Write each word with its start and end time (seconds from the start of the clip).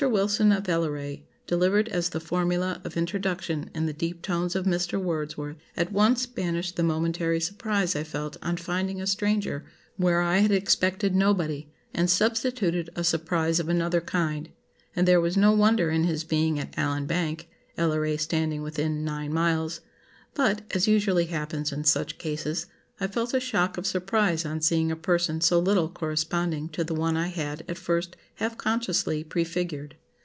Wilson 0.09 0.51
of 0.51 0.67
Elleray' 0.67 1.25
delivered 1.45 1.87
as 1.89 2.09
the 2.09 2.19
formula 2.19 2.81
of 2.83 2.97
introduction, 2.97 3.69
in 3.75 3.85
the 3.85 3.93
deep 3.93 4.23
tones 4.23 4.55
of 4.55 4.65
Mr. 4.65 4.99
Wordsworth 4.99 5.57
at 5.77 5.91
once 5.91 6.25
banished 6.25 6.75
the 6.75 6.81
momentary 6.81 7.39
surprise 7.39 7.95
I 7.95 8.03
felt 8.03 8.35
on 8.41 8.57
finding 8.57 8.99
a 8.99 9.05
stranger 9.05 9.63
where 9.97 10.21
I 10.23 10.39
had 10.39 10.49
expected 10.49 11.13
nobody, 11.15 11.69
and 11.93 12.09
substituted 12.09 12.89
a 12.95 13.03
surprise 13.03 13.59
of 13.59 13.69
another 13.69 14.01
kind; 14.01 14.49
and 14.95 15.07
there 15.07 15.21
was 15.21 15.37
no 15.37 15.51
wonder 15.51 15.91
in 15.91 16.05
his 16.05 16.23
being 16.23 16.57
at 16.59 16.73
Allan 16.75 17.05
Bank, 17.05 17.47
Elleray 17.77 18.17
standing 18.17 18.63
within 18.63 19.05
nine 19.05 19.31
miles; 19.31 19.81
but 20.33 20.63
(as 20.71 20.87
usually 20.87 21.25
happens 21.27 21.71
in 21.71 21.83
such 21.83 22.17
cases) 22.17 22.65
I 23.03 23.07
felt 23.07 23.33
a 23.33 23.39
shock 23.39 23.79
of 23.79 23.87
surprise 23.87 24.45
on 24.45 24.61
seeing 24.61 24.91
a 24.91 24.95
person 24.95 25.41
so 25.41 25.57
little 25.59 25.89
corresponding 25.89 26.69
to 26.69 26.83
the 26.83 26.93
one 26.93 27.17
I 27.17 27.29
had 27.29 27.65
at 27.67 27.79
first 27.79 28.15
half 28.35 28.59
consciously 28.59 29.23
prefigured. 29.23 29.95